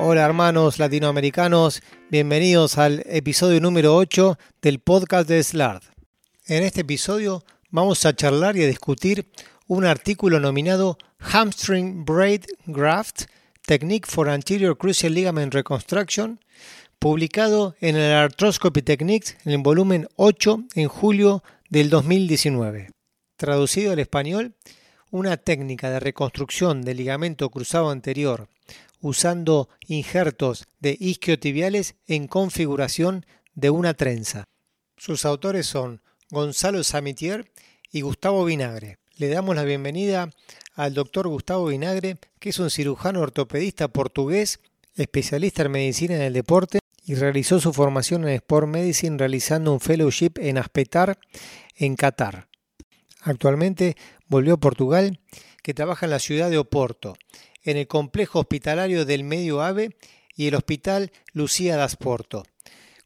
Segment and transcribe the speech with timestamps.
[0.00, 5.82] Hola hermanos latinoamericanos, bienvenidos al episodio número 8 del podcast de SLARD.
[6.46, 9.28] En este episodio vamos a charlar y a discutir
[9.66, 13.22] un artículo nominado Hamstring Braid Graft
[13.66, 16.38] Technique for Anterior Crucial Ligament Reconstruction,
[17.00, 22.92] publicado en el Arthroscopy Techniques en el volumen 8 en julio del 2019.
[23.36, 24.54] Traducido al español,
[25.10, 28.48] una técnica de reconstrucción del ligamento cruzado anterior
[29.00, 34.44] usando injertos de isquiotibiales en configuración de una trenza.
[34.96, 37.50] Sus autores son Gonzalo Samitier
[37.90, 38.98] y Gustavo Vinagre.
[39.16, 40.30] Le damos la bienvenida
[40.74, 44.60] al doctor Gustavo Vinagre, que es un cirujano ortopedista portugués,
[44.94, 50.32] especialista en medicina del deporte y realizó su formación en Sport Medicine realizando un fellowship
[50.36, 51.18] en Aspetar,
[51.76, 52.48] en Qatar.
[53.22, 55.18] Actualmente volvió a Portugal,
[55.62, 57.16] que trabaja en la ciudad de Oporto
[57.68, 59.90] en el complejo hospitalario del Medio Ave
[60.34, 62.44] y el Hospital Lucía das Porto.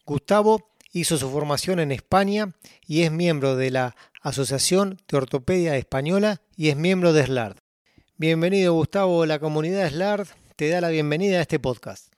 [0.06, 2.46] Gustavo hizo su formación en España
[2.86, 7.56] y es miembro de la Asociación de Ortopedia Española y es miembro de SLARD.
[8.19, 12.14] Bienvenido Gustavo, la comunidad SLARD te da la bienvenida a este podcast.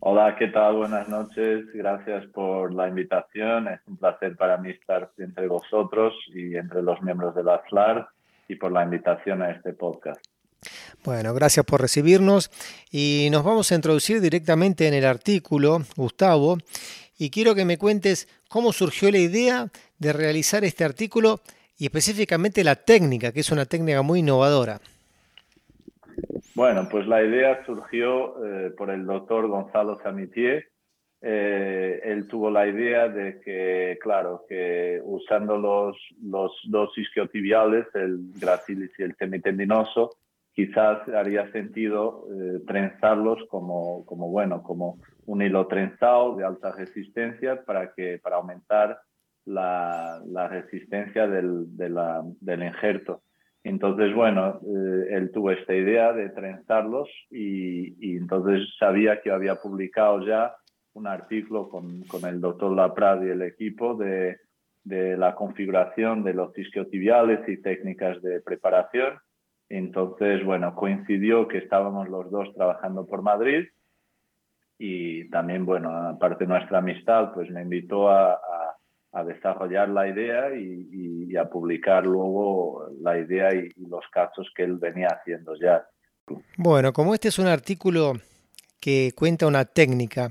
[0.00, 0.76] Hola, ¿qué tal?
[0.76, 1.66] Buenas noches.
[1.74, 3.68] Gracias por la invitación.
[3.68, 8.06] Es un placer para mí estar entre vosotros y entre los miembros de la SLARD
[8.48, 10.33] y por la invitación a este podcast.
[11.04, 12.50] Bueno, gracias por recibirnos
[12.90, 16.58] y nos vamos a introducir directamente en el artículo, Gustavo,
[17.18, 21.40] y quiero que me cuentes cómo surgió la idea de realizar este artículo
[21.78, 24.80] y específicamente la técnica, que es una técnica muy innovadora.
[26.54, 30.68] Bueno, pues la idea surgió eh, por el doctor Gonzalo Samitier.
[31.20, 38.30] Eh, él tuvo la idea de que, claro, que usando los, los dos isquiotibiales, el
[38.38, 40.10] gracilis y el semitendinoso,
[40.54, 47.62] quizás haría sentido eh, trenzarlos como, como, bueno, como un hilo trenzado de alta resistencia
[47.64, 48.98] para, que, para aumentar
[49.44, 53.22] la, la resistencia del, de la, del injerto.
[53.64, 59.56] Entonces, bueno, eh, él tuvo esta idea de trenzarlos y, y, entonces sabía que había
[59.56, 60.54] publicado ya
[60.92, 64.36] un artículo con, con el doctor Laprad y el equipo de,
[64.84, 69.14] de la configuración de los isquiotibiales y técnicas de preparación
[69.68, 73.66] entonces, bueno, coincidió que estábamos los dos trabajando por Madrid
[74.78, 78.40] y también, bueno, aparte de nuestra amistad, pues me invitó a,
[79.26, 85.08] desarrollar la idea y, a publicar luego la idea y, los casos que él venía
[85.08, 85.86] haciendo ya.
[86.56, 88.14] Bueno, como este es un artículo
[88.80, 90.30] que cuenta una técnica,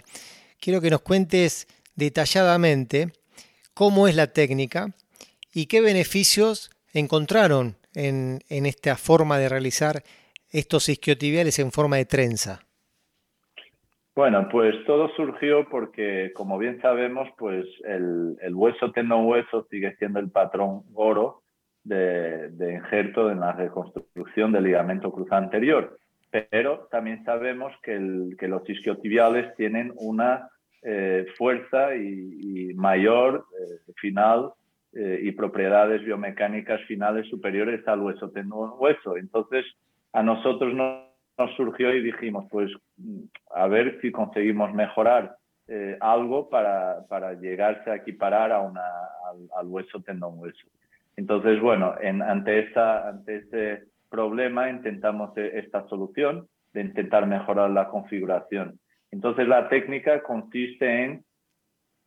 [0.60, 3.14] quiero que nos cuentes detalladamente
[3.74, 4.94] cómo es la técnica
[5.54, 10.04] y qué beneficios encontraron en, esta forma de realizar
[10.50, 12.62] estos isquiotibiales en forma de trenza?
[14.16, 20.20] Bueno, pues todo surgió porque, como bien sabemos, pues el, hueso tendón hueso sigue siendo
[20.20, 21.42] el patrón oro
[21.84, 25.98] de, injerto en la reconstrucción del ligamento cruzado anterior.
[26.30, 30.48] Pero también sabemos que, los isquiotibiales tienen una
[30.84, 34.52] eh, fuerza y, mayor eh, final
[34.96, 39.18] eh, y propiedades biomecánicas finales superiores al hueso tendón hueso.
[39.18, 39.66] Entonces,
[40.12, 41.04] a nosotros nos,
[41.58, 42.72] surgió y dijimos, pues
[43.56, 45.36] a ver si conseguimos mejorar
[45.68, 48.84] eh, algo para, para, llegarse a equiparar a una,
[49.58, 50.68] al, hueso tendón hueso.
[51.16, 57.72] Entonces, bueno, en, ante, esta, ante este problema intentamos e, esta solución de intentar mejorar
[57.72, 58.80] la configuración.
[59.10, 61.24] Entonces, la técnica consiste en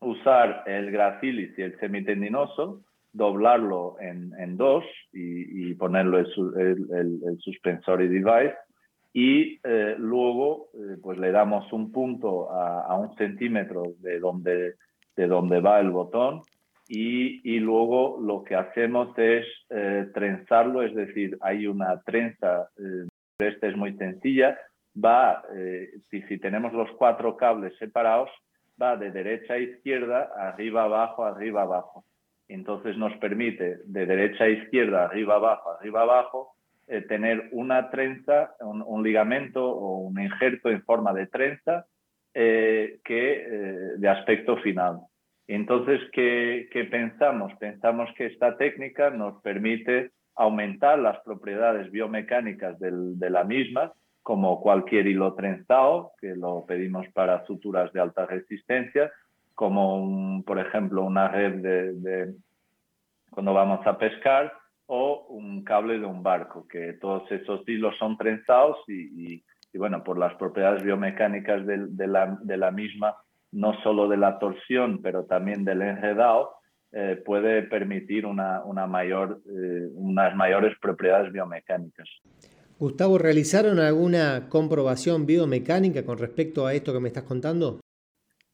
[0.06, 7.20] usar el gracilis y el semitendinoso, doblarlo en, en dos y, y ponerlo el, el,
[7.24, 8.54] el, suspensory device
[9.12, 14.74] y eh, luego eh, pues le damos un punto a, a, un centímetro de donde,
[15.16, 16.42] de donde va el botón
[16.88, 22.68] y, y luego lo que hacemos es eh, trenzarlo, es decir, hay una trenza,
[23.38, 24.56] esta es muy sencilla,
[24.94, 25.42] va,
[26.10, 28.30] si, si tenemos los cuatro cables separados,
[28.80, 32.04] va de derecha a izquierda, arriba, abajo, arriba, abajo.
[32.48, 36.56] Entonces nos permite de derecha a izquierda, arriba, abajo, arriba, abajo,
[36.86, 41.86] eh, tener una trenza, un, ligamento o un injerto en forma de trenza
[42.32, 45.00] eh, que, eh, de aspecto final.
[45.48, 47.52] Entonces, ¿qué, ¿qué, pensamos?
[47.58, 53.92] Pensamos que esta técnica nos permite aumentar las propiedades biomecánicas de la misma,
[54.26, 59.12] como cualquier hilo trenzado, que lo pedimos para suturas de alta resistencia,
[59.54, 62.34] como por ejemplo una red de,
[63.30, 64.52] cuando vamos a pescar
[64.86, 69.44] o un cable de un barco, que todos esos hilos son trenzados y,
[69.76, 73.14] y bueno, por las propiedades biomecánicas de, la, misma,
[73.52, 76.54] no solo de la torsión, pero también del enredado,
[76.90, 82.08] eh, puede permitir una, mayor, eh, unas mayores propiedades biomecánicas.
[82.78, 87.80] Gustavo, ¿realizaron alguna comprobación biomecánica con respecto a esto que me estás contando?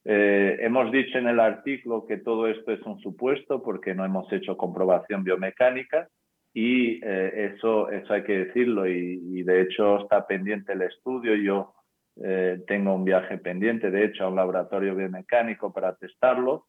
[0.05, 4.33] Eh, hemos dicho en el artículo que todo esto es un supuesto porque no hemos
[4.33, 6.09] hecho comprobación biomecánica
[6.55, 11.35] y eh, eso, eso hay que decirlo y, de hecho está pendiente el estudio.
[11.35, 11.75] Yo
[12.23, 16.67] eh, tengo un viaje pendiente, de hecho, a un laboratorio biomecánico para testarlo,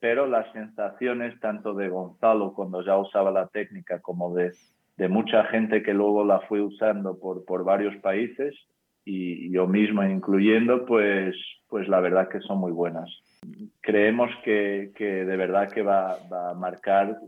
[0.00, 4.52] pero las sensaciones tanto de Gonzalo cuando ya usaba la técnica como de
[4.96, 8.54] de mucha gente que luego la fue usando por, por varios países
[9.04, 11.34] y yo mismo incluyendo, pues,
[11.68, 13.10] pues la verdad que son muy buenas.
[13.80, 17.18] Creemos que, que de verdad que va, a marcar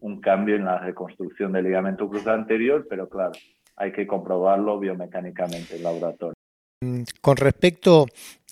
[0.00, 3.32] un cambio en la reconstrucción del ligamento cruzado anterior, pero claro,
[3.76, 6.34] hay que comprobarlo biomecánicamente en laboratorio.
[6.80, 8.06] Mm, con respecto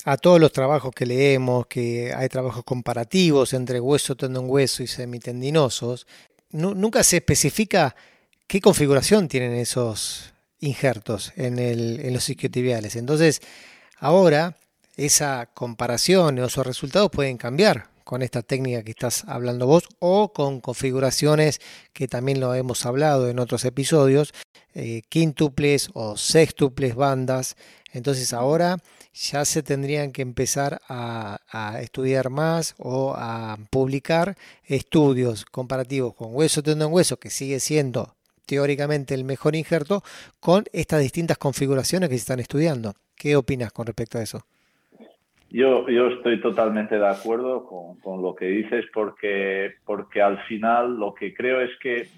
[0.04, 4.86] a todos los trabajos que leemos, que hay trabajos comparativos entre hueso, tendón, hueso y
[4.86, 6.06] semitendinosos,
[6.50, 7.94] nunca se especifica
[8.46, 12.96] qué configuración tienen esos injertos en, en los isquiotibiales.
[12.96, 13.40] Entonces,
[13.98, 14.56] ahora
[14.96, 20.32] esa comparación o esos resultados pueden cambiar con esta técnica que estás hablando vos o
[20.32, 21.60] con configuraciones
[21.92, 24.32] que también lo hemos hablado en otros episodios,
[24.74, 27.56] eh, quíntuples o sextuples bandas.
[27.92, 28.78] Entonces ahora
[29.16, 31.38] ya se tendrían que empezar a,
[31.80, 34.34] estudiar más o a publicar
[34.66, 38.08] estudios comparativos con hueso tendón hueso, que sigue siendo
[38.46, 40.02] teóricamente el mejor injerto,
[40.38, 42.92] con estas distintas configuraciones que se están estudiando.
[43.16, 44.40] ¿Qué opinas con respecto a eso?
[45.50, 47.66] Yo, yo estoy totalmente de acuerdo
[48.02, 52.08] con, lo que dices porque, porque al final lo que creo es que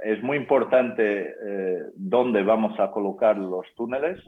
[0.00, 4.20] es muy importante eh, dónde vamos a colocar los túneles,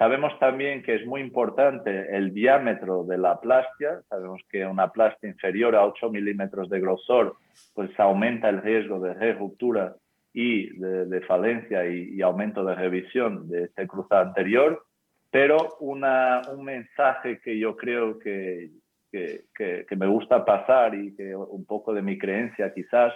[0.00, 4.00] Sabemos también que es muy importante el diámetro de la plastia.
[4.08, 7.36] Sabemos que una plastia inferior a 8 milímetros de grosor
[7.74, 9.94] pues aumenta el riesgo de ruptura
[10.32, 14.86] y de, falencia y, aumento de revisión de este cruzado anterior.
[15.30, 18.70] Pero una, un mensaje que yo creo que,
[19.12, 23.12] que, que, me gusta pasar y que un poco de mi creencia quizás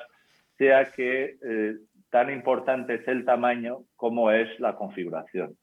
[0.59, 1.77] sea que eh,
[2.11, 5.57] tan importante es el tamaño como es la configuración.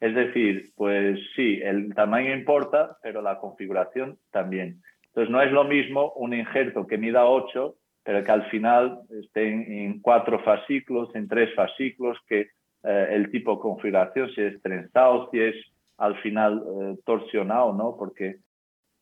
[0.00, 4.80] Es decir, pues sí, el tamaño importa, pero la configuración también.
[5.08, 9.48] Entonces no es lo mismo un injerto que mida 8, pero que al final esté
[9.48, 12.48] en, cuatro fascículos, en tres fascículos, que
[12.82, 15.56] eh, el tipo de configuración, si es trenzado, si es
[15.98, 17.94] al final eh, torsionado, ¿no?
[17.98, 18.36] Porque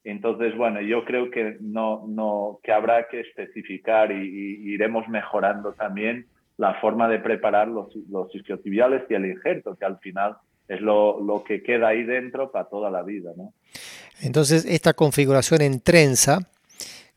[0.03, 6.27] entonces, bueno, yo creo que no, no, que habrá que especificar y, iremos mejorando también
[6.57, 10.37] la forma de preparar los, los isquiotibiales y el injerto, que al final
[10.69, 13.33] es lo, que queda ahí dentro para toda la vida.
[13.37, 13.55] ¿no?
[14.21, 16.41] Entonces, esta configuración en trenza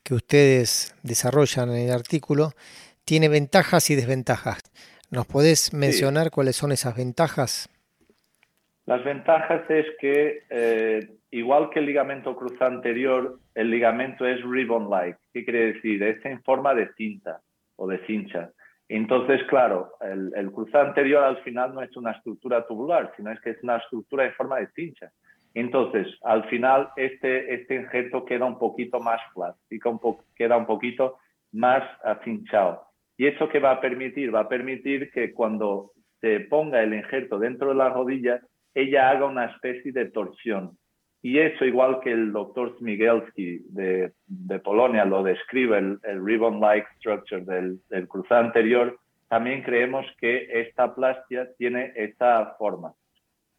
[0.03, 2.51] que ustedes desarrollan en el artículo
[3.05, 4.59] tiene ventajas y desventajas.
[5.09, 7.69] ¿Nos podés mencionar cuáles son esas ventajas?
[8.85, 15.19] Las ventajas es que, eh, igual que el ligamento cruzado anterior, el ligamento es ribbon-like.
[15.33, 16.01] ¿Qué quiere decir?
[16.03, 17.41] Es en forma de cinta
[17.75, 18.51] o de cincha.
[18.93, 23.51] Entonces, claro, el, cruzado anterior al final no es una estructura tubular, sino es que
[23.51, 25.09] es una estructura en forma de cincha.
[25.53, 29.55] Entonces, al final, este, este injerto queda un poquito más flat,
[30.35, 31.19] queda un poquito
[31.53, 32.83] más afinchado.
[33.15, 34.35] ¿Y eso qué va a permitir?
[34.35, 38.41] Va a permitir que cuando se ponga el injerto dentro de la rodilla,
[38.73, 40.77] ella haga una especie de torsión.
[41.23, 44.11] Y eso, igual que el doctor Smigelski de,
[44.63, 51.47] Polonia lo describe, el, ribbon-like structure del, del, cruzado anterior, también creemos que esta plastia
[51.57, 52.93] tiene esta forma.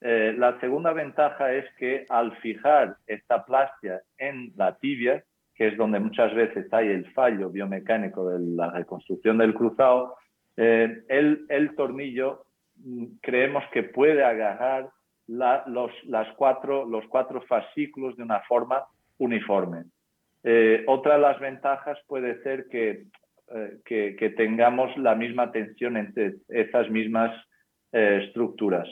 [0.00, 5.22] Eh, la segunda ventaja es que al fijar esta plastia en la tibia,
[5.54, 10.16] que es donde muchas veces hay el fallo biomecánico de la reconstrucción del cruzado,
[10.56, 12.44] eh, el, el tornillo
[12.76, 14.90] mm, creemos que puede agarrar
[15.32, 18.84] los, las cuatro, los cuatro fascículos de una forma
[19.18, 19.84] uniforme.
[20.44, 23.04] Eh, otra de las ventajas puede ser que,
[23.54, 27.32] eh, que, tengamos la misma tensión entre esas mismas
[27.92, 28.88] eh, estructuras.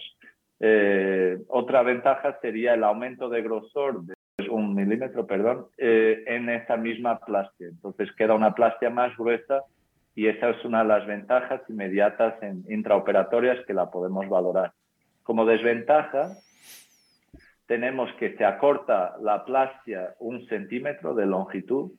[1.48, 4.14] otra ventaja sería el aumento de grosor de
[4.50, 7.68] un milímetro, perdón, en esa misma plastia.
[7.68, 9.62] Entonces queda una plastia más gruesa
[10.14, 14.72] y esa es una de las ventajas inmediatas en intraoperatorias que la podemos valorar.
[15.22, 16.32] Como desventaja,
[17.66, 21.92] tenemos que se acorta la plastia un centímetro de longitud.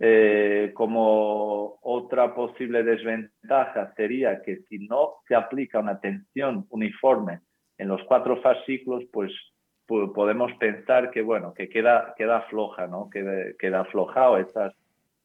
[0.00, 7.42] Eh, como otra posible desventaja sería que si no se aplica una tensión uniforme
[7.78, 9.30] en los cuatro fascículos, pues
[9.86, 13.08] podemos pensar que, bueno, que queda, queda floja, ¿no?
[13.10, 14.74] Que queda aflojado estas,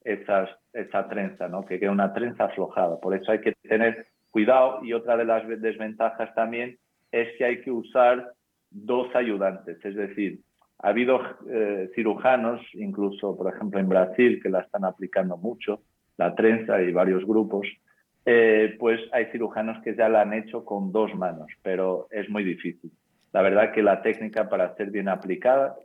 [0.03, 1.65] estas, esta trenza, ¿no?
[1.65, 2.99] Que queda una trenza aflojada.
[2.99, 6.77] Por eso hay que tener cuidado y otra de las desventajas también
[7.11, 8.33] es que hay que usar
[8.69, 10.39] dos ayudantes, es decir,
[10.81, 15.81] ha habido eh, cirujanos, incluso por ejemplo en Brasil, que la están aplicando mucho,
[16.17, 17.67] la trenza y varios grupos,
[18.25, 22.43] eh, pues hay cirujanos que ya la han hecho con dos manos, pero es muy
[22.43, 22.91] difícil.
[23.33, 25.75] La verdad que la técnica para ser bien aplicada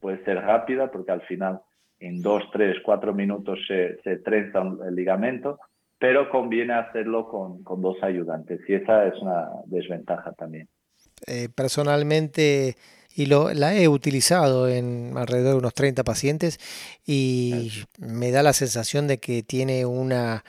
[0.00, 1.60] puede ser rápida porque al final
[2.00, 5.60] en dos, tres, cuatro minutos se, trenza el ligamento,
[5.98, 10.68] pero conviene hacerlo con, con, dos ayudantes y esa es una desventaja también.
[11.26, 12.76] Eh, personalmente,
[13.14, 16.58] y lo, la he utilizado en alrededor de unos 30 pacientes
[17.06, 20.44] y me da la sensación de que tiene una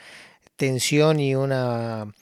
[0.56, 2.12] tensión y una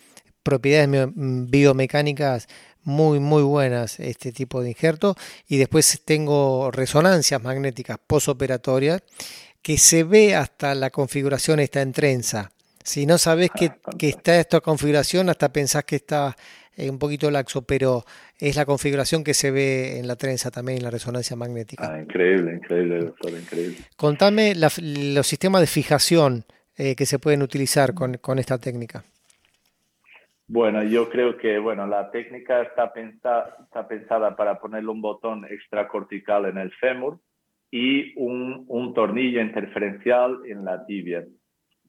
[0.43, 2.49] propiedades biomecánicas
[2.85, 5.17] muy muy buenas este tipo de injerto.
[5.49, 9.03] Y después tengo resonancias magnéticas posoperatorias
[9.63, 12.51] que se ve hasta la configuración está en trenza.
[12.83, 16.37] Si no sabes que, que está esta configuración hasta pensás que está
[16.77, 18.05] eh, un poquito laxo pero
[18.39, 22.01] es la configuración que se ve en la trenza también en la resonancia magnética ah,
[22.01, 26.45] increíble increíble doctor increíble contame los sistemas de fijación
[26.79, 29.05] eh, que se pueden utilizar con, con, esta técnica?
[30.47, 35.45] Bueno, yo creo que bueno, la técnica está pensada, está pensada para ponerle un botón
[35.45, 37.21] extracortical en el fémur
[37.71, 41.27] y un, un tornillo interferencial en la tibia.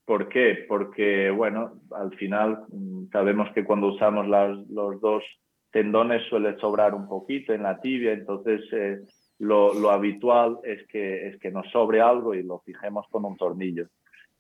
[0.06, 0.66] ¿Por qué?
[0.68, 5.24] Porque, bueno, al final mm, sabemos que cuando usamos los dos
[5.72, 9.00] tendones suele sobrar un poquito en la tibia, entonces eh,
[9.40, 13.38] lo, lo, habitual es que, es que nos sobre algo y lo fijemos con un
[13.38, 13.88] tornillo.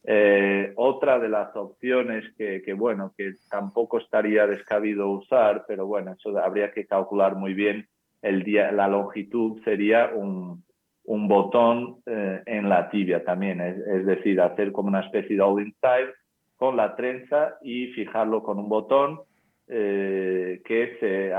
[0.05, 6.11] Eh, otra de las opciones que, que, bueno, que tampoco estaría descabido usar, pero bueno,
[6.11, 7.87] eso habría que calcular muy bien
[8.21, 10.63] el día, la longitud sería un,
[11.05, 15.41] un botón eh, en la tibia también, es, es, decir, hacer como una especie de
[15.41, 16.13] all inside
[16.55, 19.19] con la trenza y fijarlo con un botón
[19.67, 21.33] eh, que, se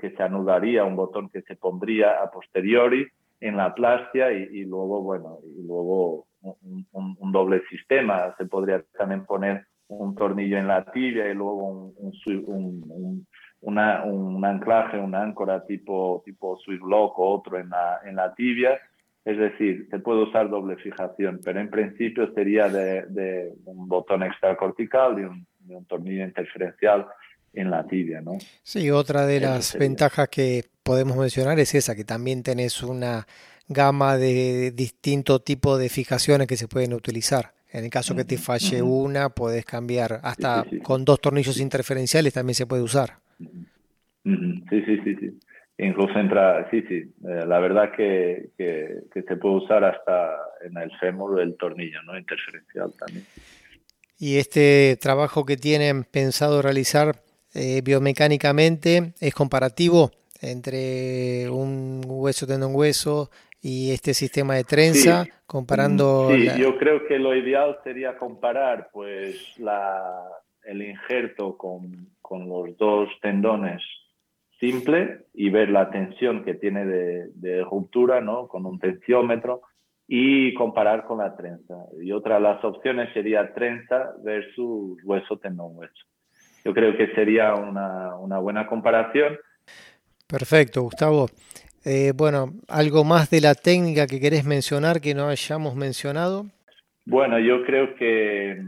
[0.00, 3.06] que se anudaría, un botón que se pondría a posteriori
[3.40, 6.86] en la plastia y, y luego, bueno, y luego un,
[7.18, 8.34] un, doble sistema.
[8.38, 13.26] Se podría también poner un tornillo en la tibia y luego un,
[13.60, 18.34] una, un anclaje, una áncora tipo, tipo Swiss Lock o otro en la, en la
[18.34, 18.78] tibia.
[19.24, 24.22] Es decir, se puede usar doble fijación, pero en principio sería de, de un botón
[24.22, 27.06] extracortical y un, de un tornillo interferencial
[27.54, 28.38] en la tibia, ¿no?
[28.62, 33.26] Sí, otra de las ventajas que podemos mencionar es esa, que también tenés una
[33.68, 37.52] gama de distinto tipo de fijaciones que se pueden utilizar.
[37.70, 40.20] En el caso que te falle una, puedes cambiar.
[40.22, 43.14] Hasta con dos tornillos interferenciales también se puede usar.
[43.38, 45.38] Sí, sí, sí, sí.
[45.78, 47.02] Incluso entra, sí, sí.
[47.28, 52.16] Eh, la verdad que, que, se puede usar hasta en el fémur el tornillo, ¿no?
[52.16, 53.26] Interferencial también.
[54.16, 57.16] Y este trabajo que tienen pensado realizar
[57.54, 66.28] eh, biomecánicamente es comparativo entre un hueso tendón hueso y este sistema de trenza, comparando...
[66.30, 70.22] Sí, yo creo que lo ideal sería comparar pues la,
[70.64, 73.82] el injerto con, con los dos tendones
[74.60, 78.48] simple y ver la tensión que tiene de, de, ruptura, ¿no?
[78.48, 79.62] Con un tensiómetro
[80.06, 81.74] y comparar con la trenza.
[82.00, 86.04] Y otra de las opciones sería trenza versus hueso tendón hueso.
[86.64, 89.36] Yo creo que sería una, una buena comparación.
[90.26, 91.28] Perfecto, Gustavo.
[91.84, 96.46] Eh, bueno, ¿algo más de la técnica que querés mencionar que no hayamos mencionado?
[97.04, 98.58] Bueno, yo creo que,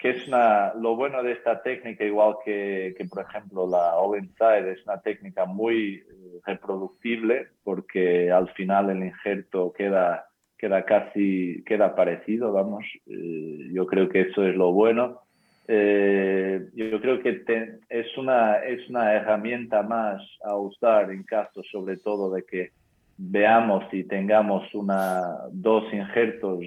[0.00, 4.18] que es una, lo bueno de esta técnica, igual que, que por ejemplo la All
[4.18, 10.26] Inside, es una técnica muy eh, reproductible porque al final el injerto queda,
[10.56, 12.86] queda casi, queda parecido, vamos.
[13.06, 15.20] Eh, yo creo que eso es lo bueno.
[15.68, 21.62] Eh, yo creo que te, es, una, es una herramienta más a usar en caso
[21.70, 22.70] sobre todo de que
[23.18, 25.20] veamos y tengamos una,
[25.52, 26.64] dos injertos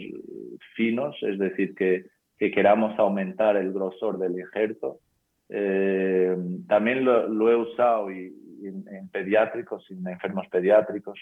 [0.76, 5.00] finos, es decir, que, que queramos aumentar el grosor del injerto.
[5.50, 6.36] Eh,
[6.68, 11.20] también lo, lo, he usado y, y en, en, pediátricos, en enfermos pediátricos,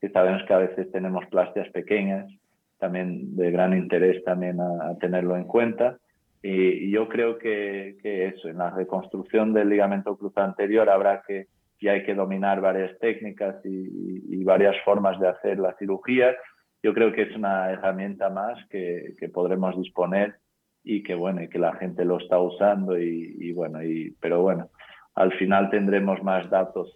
[0.00, 2.30] que sabemos que a veces tenemos plastias pequeñas,
[2.78, 5.98] también de gran interés también a, a tenerlo en cuenta.
[6.42, 11.46] Y, yo creo que, que, eso, en la reconstrucción del ligamento cruzado anterior habrá que,
[11.80, 16.34] y hay que dominar varias técnicas y, y, varias formas de hacer la cirugía.
[16.82, 20.36] Yo creo que es una herramienta más que, que podremos disponer
[20.84, 24.42] y que bueno, y que la gente lo está usando y, y bueno, y, pero
[24.42, 24.68] bueno,
[25.14, 26.92] al final tendremos más datos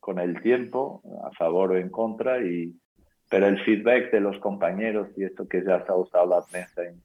[0.00, 2.72] con el tiempo, a favor o en contra, y,
[3.28, 6.82] pero el feedback de los compañeros, y esto que ya se ha usado la prensa
[6.84, 7.00] en,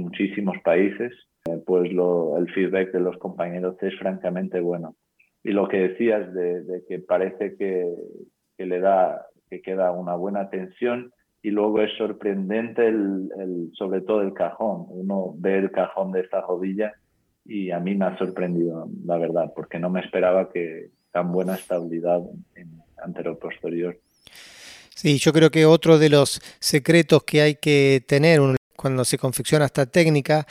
[0.00, 1.12] muchísimos países,
[1.44, 4.96] eh, pues lo, el feedback de los compañeros es francamente bueno.
[5.44, 7.92] Y lo que decías de, que parece que,
[8.56, 14.00] que, le da, que queda una buena tensión, y luego es sorprendente el, el, sobre
[14.00, 14.86] todo el cajón.
[14.88, 16.92] Uno ve el cajón de esta rodilla
[17.44, 21.56] y a mí me ha sorprendido, la verdad, porque no me esperaba que tan buena
[21.56, 22.20] estabilidad
[22.54, 22.82] en
[23.40, 23.98] posterior.
[24.94, 28.40] Sí, yo creo que otro de los secretos que hay que tener
[28.76, 30.46] cuando se confecciona esta técnica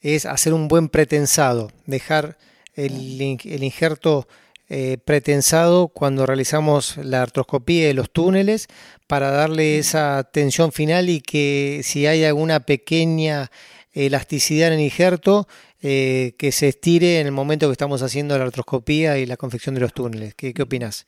[0.00, 2.36] es hacer un buen pretensado, dejar
[2.74, 4.26] el, el injerto
[4.74, 8.68] eh, pretensado cuando realizamos la artroscopía de los túneles
[9.06, 13.50] para darle esa tensión final y que si hay alguna pequeña
[13.92, 15.46] elasticidad en el injerto,
[15.82, 19.74] eh, que se estire en el momento que estamos haciendo la artroscopía y la confección
[19.74, 20.34] de los túneles.
[20.34, 21.06] ¿Qué, qué opinas?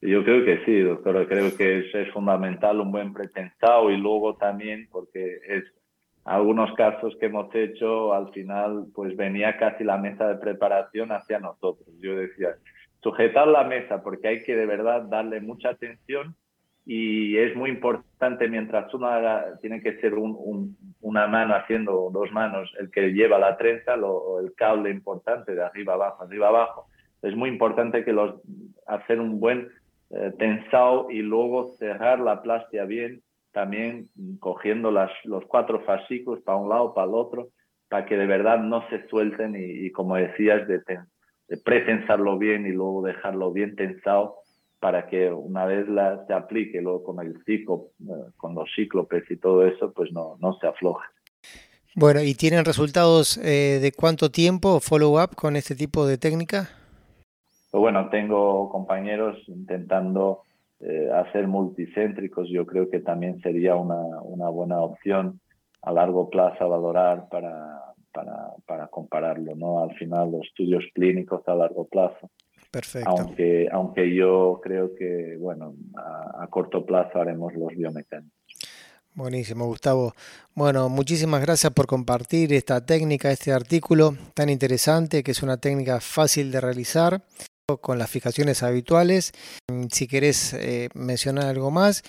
[0.00, 1.28] Yo creo que sí, doctor.
[1.28, 5.64] Creo que es, es fundamental un buen pretensado y luego también porque es
[6.30, 11.40] algunos casos que hemos hecho, al final, pues venía casi la mesa de preparación hacia
[11.40, 11.88] nosotros.
[12.00, 12.50] Yo decía,
[13.02, 16.36] sujetar la mesa porque hay que de verdad darle mucha atención
[16.86, 22.72] y es muy importante mientras haga, tiene que ser un, una mano haciendo dos manos
[22.78, 26.86] el que lleva la trenza o el cable importante de arriba abajo, arriba abajo.
[27.22, 28.40] Es muy importante que los
[28.86, 29.68] hacer un buen
[30.10, 33.20] eh, tensado y luego cerrar la plastia bien,
[33.52, 37.48] también cogiendo las, los cuatro fascículos para un lado, para el otro,
[37.88, 40.78] para que de verdad no se suelten y, como decías, de,
[41.48, 44.36] de pretensarlo bien y luego dejarlo bien tensado
[44.80, 49.30] para que una vez la, se aplique luego con el ciclo, eh, con los cíclopes
[49.30, 51.06] y todo eso, pues no, no se afloje.
[51.94, 56.70] Bueno, ¿y tienen resultados eh, de cuánto tiempo follow-up con este tipo de técnica?
[57.70, 60.42] Pues bueno, tengo compañeros intentando
[60.80, 62.48] eh, hacer multicéntricos.
[62.48, 65.40] Yo creo que también sería una, una buena opción
[65.82, 67.80] a largo plazo a valorar para,
[68.12, 68.34] para,
[68.66, 69.82] para compararlo, ¿no?
[69.82, 72.30] Al final, los estudios clínicos a largo plazo.
[72.70, 73.10] Perfecto.
[73.10, 78.32] Aunque, aunque yo creo que, bueno, a, corto plazo haremos los biomecánicos.
[79.12, 80.14] Buenísimo, Gustavo.
[80.54, 86.00] Bueno, muchísimas gracias por compartir esta técnica, este artículo tan interesante, que es una técnica
[86.00, 87.22] fácil de realizar
[87.78, 89.32] con las fijaciones habituales.
[89.90, 92.02] Si querés eh, mencionar algo más.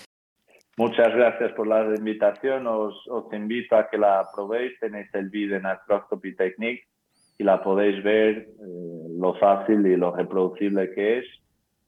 [0.78, 2.66] Muchas gracias por la invitación.
[2.66, 2.96] Os,
[3.32, 4.78] invito a que la probéis.
[4.80, 6.84] Tenéis el vídeo en Arthroscopy Technique
[7.38, 11.26] y la podéis ver eh, lo fácil y lo reproducible que es.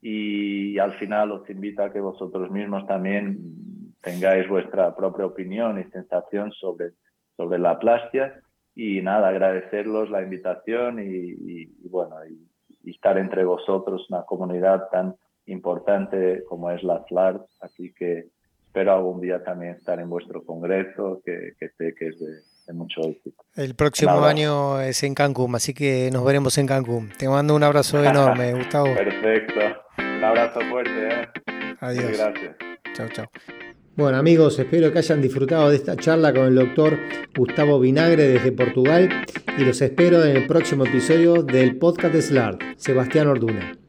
[0.02, 3.38] Y, al final os invito a que vosotros mismos también
[4.02, 6.90] tengáis vuestra propia opinión y sensación sobre,
[7.38, 8.38] sobre la plastia.
[8.74, 12.38] Y nada, agradecerlos la invitación y, bueno, y,
[12.90, 15.14] estar entre vosotros, una comunidad tan
[15.47, 17.40] importante como es la FLAR.
[17.61, 18.29] Así que
[18.66, 23.03] espero algún día también estar en vuestro congreso, que, que sé que es de, mucho
[23.03, 23.44] éxito.
[23.55, 27.11] El próximo año es en Cancún, así que nos veremos en Cancún.
[27.18, 28.87] Te mando un abrazo enorme, Gustavo.
[28.94, 29.61] Perfecto.
[29.99, 31.09] Un abrazo fuerte.
[31.09, 31.29] ¿eh?
[31.81, 32.18] Adiós.
[32.18, 32.57] gracias.
[32.94, 33.27] Chao, chao.
[33.96, 36.98] Bueno amigos, espero que hayan disfrutado de esta charla con el doctor
[37.37, 39.09] Gustavo Vinagre desde Portugal
[39.57, 43.84] y los espero en el próximo episodio del podcast de SLAR, Sebastián Orduna.